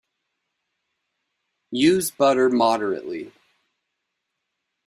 Use 1.69 2.09
butter 2.09 2.49
moderately. 2.49 3.31